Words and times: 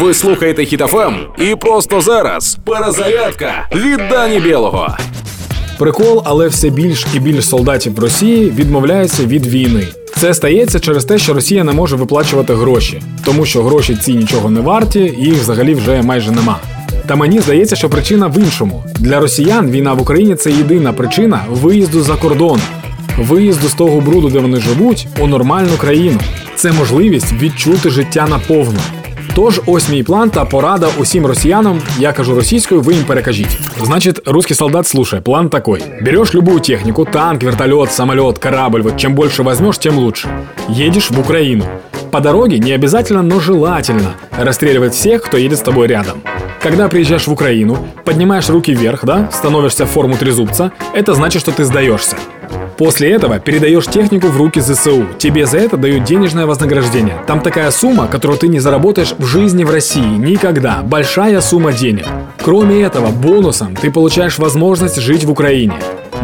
Ви 0.00 0.14
слухаєте 0.14 0.64
Хітофем 0.64 1.14
і 1.38 1.54
просто 1.56 2.00
зараз 2.00 2.58
перезарядка 2.64 3.68
від 3.74 4.00
Дані 4.10 4.40
Білого. 4.40 4.96
Прикол, 5.78 6.22
але 6.24 6.48
все 6.48 6.70
більш 6.70 7.06
і 7.14 7.20
більш 7.20 7.48
солдатів 7.48 7.98
Росії 7.98 8.50
відмовляються 8.50 9.24
від 9.24 9.46
війни. 9.46 9.86
Це 10.16 10.34
стається 10.34 10.80
через 10.80 11.04
те, 11.04 11.18
що 11.18 11.34
Росія 11.34 11.64
не 11.64 11.72
може 11.72 11.96
виплачувати 11.96 12.54
гроші, 12.54 13.02
тому 13.24 13.46
що 13.46 13.62
гроші 13.62 13.96
ці 13.96 14.14
нічого 14.14 14.50
не 14.50 14.60
варті, 14.60 15.14
і 15.18 15.24
їх 15.24 15.34
взагалі 15.34 15.74
вже 15.74 16.02
майже 16.02 16.30
нема. 16.30 16.58
Та 17.06 17.16
мені 17.16 17.40
здається, 17.40 17.76
що 17.76 17.88
причина 17.88 18.26
в 18.26 18.38
іншому. 18.38 18.84
Для 18.98 19.20
росіян 19.20 19.70
війна 19.70 19.92
в 19.92 20.02
Україні 20.02 20.34
це 20.34 20.50
єдина 20.50 20.92
причина 20.92 21.44
виїзду 21.50 22.02
за 22.02 22.16
кордон, 22.16 22.60
виїзду 23.18 23.68
з 23.68 23.74
того 23.74 24.00
бруду, 24.00 24.28
де 24.28 24.38
вони 24.38 24.60
живуть, 24.60 25.06
у 25.20 25.26
нормальну 25.26 25.76
країну. 25.78 26.18
Це 26.56 26.72
можливість 26.72 27.32
відчути 27.32 27.90
життя 27.90 28.26
наповну. 28.30 28.78
Тож 29.35 29.61
ось 29.65 29.89
мій 29.89 30.03
план 30.03 30.29
та 30.29 30.45
порада 30.45 30.87
усім 30.99 31.25
росіянам. 31.25 31.81
Я 31.99 32.13
кажу 32.13 32.35
російською, 32.35 32.81
ви 32.81 32.93
їм 32.93 33.03
перекажіть. 33.03 33.57
Значит, 33.83 34.19
русский 34.25 34.55
солдат, 34.55 34.87
слушай, 34.87 35.21
план 35.21 35.49
такой. 35.49 35.83
Берешь 36.01 36.35
любую 36.35 36.59
технику, 36.59 37.05
танк, 37.05 37.43
вертолет, 37.43 37.91
самолет, 37.91 38.37
корабль, 38.37 38.81
вот 38.81 38.97
чем 38.97 39.15
больше 39.15 39.43
возьмешь, 39.43 39.77
тем 39.77 39.97
лучше. 39.97 40.29
Едешь 40.69 41.11
в 41.11 41.19
Украину. 41.19 41.65
По 42.11 42.19
дороге 42.19 42.59
не 42.59 42.71
обязательно, 42.71 43.21
но 43.21 43.39
желательно 43.39 44.15
расстреливать 44.37 44.93
всех, 44.93 45.23
кто 45.23 45.37
едет 45.37 45.59
с 45.59 45.61
тобой 45.61 45.87
рядом. 45.87 46.21
Когда 46.64 46.88
приезжаешь 46.88 47.26
в 47.26 47.30
Украину, 47.30 47.76
поднимаешь 48.06 48.48
руки 48.48 48.72
вверх, 48.72 49.04
да, 49.04 49.28
становишься 49.30 49.84
в 49.84 49.90
форму 49.90 50.16
трезубца, 50.16 50.72
это 50.94 51.12
значит, 51.12 51.42
что 51.42 51.52
ты 51.52 51.62
сдаешься. 51.62 52.16
После 52.78 53.12
этого 53.12 53.38
передаешь 53.38 53.84
технику 53.84 54.28
в 54.28 54.38
руки 54.38 54.60
ЗСУ. 54.60 55.04
Тебе 55.18 55.44
за 55.44 55.58
это 55.58 55.76
дают 55.76 56.04
денежное 56.04 56.46
вознаграждение. 56.46 57.18
Там 57.26 57.40
такая 57.40 57.70
сумма, 57.70 58.08
которую 58.08 58.38
ты 58.38 58.48
не 58.48 58.60
заработаешь 58.60 59.14
в 59.18 59.26
жизни 59.26 59.62
в 59.62 59.70
России. 59.70 60.16
Никогда. 60.16 60.80
Большая 60.82 61.42
сумма 61.42 61.74
денег. 61.74 62.06
Кроме 62.40 62.80
этого, 62.80 63.08
бонусом 63.08 63.76
ты 63.76 63.90
получаешь 63.90 64.38
возможность 64.38 64.98
жить 64.98 65.24
в 65.24 65.30
Украине. 65.30 65.74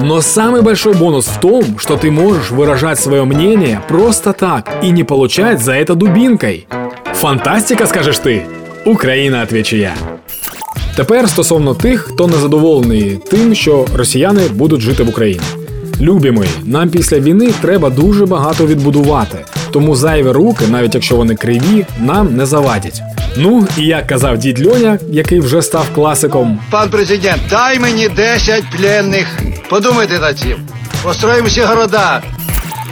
Но 0.02 0.22
самый 0.22 0.62
большой 0.62 0.94
бонус 0.94 1.26
в 1.26 1.38
том, 1.38 1.78
что 1.78 1.98
ты 1.98 2.10
можешь 2.10 2.50
выражать 2.50 2.98
свое 2.98 3.24
мнение 3.24 3.82
просто 3.88 4.32
так 4.32 4.70
и 4.82 4.88
не 4.90 5.04
получать 5.04 5.60
за 5.62 5.74
это 5.74 5.94
дубинкой. 5.94 6.66
Фантастика, 7.12 7.86
скажешь 7.86 8.18
ты? 8.18 8.46
Україна, 8.86 9.42
отвечу 9.42 9.76
я. 9.76 9.92
Тепер 10.96 11.28
стосовно 11.28 11.74
тих, 11.74 12.00
хто 12.00 12.26
не 12.26 12.36
задоволений 12.36 13.18
тим, 13.30 13.54
що 13.54 13.86
росіяни 13.94 14.42
будуть 14.48 14.80
жити 14.80 15.02
в 15.02 15.08
Україні. 15.08 15.40
Любі 16.00 16.30
мої, 16.30 16.50
нам 16.64 16.88
після 16.88 17.18
війни 17.20 17.52
треба 17.60 17.90
дуже 17.90 18.26
багато 18.26 18.66
відбудувати, 18.66 19.38
тому 19.70 19.96
зайві 19.96 20.30
руки, 20.30 20.64
навіть 20.68 20.94
якщо 20.94 21.16
вони 21.16 21.34
криві, 21.34 21.86
нам 22.00 22.36
не 22.36 22.46
завадять. 22.46 23.02
Ну 23.36 23.66
і 23.78 23.82
як 23.86 24.06
казав 24.06 24.38
дід 24.38 24.66
Льоня, 24.66 24.98
який 25.10 25.40
вже 25.40 25.62
став 25.62 25.86
класиком, 25.94 26.58
Пан 26.70 26.90
президент, 26.90 27.42
дай 27.50 27.78
мені 27.78 28.08
10 28.08 28.64
пленних. 28.76 29.26
Подумайте 29.70 30.18
над 30.18 30.38
цим. 30.38 30.56
Построїмо 31.02 31.48
всі 31.48 31.60
города. 31.60 32.22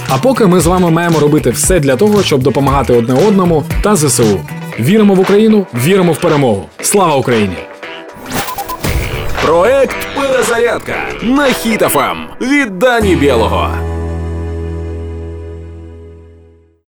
А 0.08 0.18
поки 0.18 0.46
ми 0.46 0.60
з 0.60 0.66
вами 0.66 0.90
маємо 0.90 1.20
робити 1.20 1.50
все 1.50 1.80
для 1.80 1.96
того, 1.96 2.22
щоб 2.22 2.42
допомагати 2.42 2.92
одне 2.92 3.14
одному 3.28 3.64
та 3.82 3.96
ЗСУ. 3.96 4.40
Віримо 4.80 5.14
в 5.14 5.20
Україну, 5.20 5.66
віримо 5.84 6.12
в 6.12 6.18
перемогу. 6.20 6.64
Слава 6.80 7.16
Україні! 7.16 7.56
Проект 9.48 9.96
Перезарядка 10.16 10.94
на 11.22 11.44
Хітафам 11.44 12.26
від 12.40 12.78
Дані 12.78 13.16
Білого. 13.16 13.87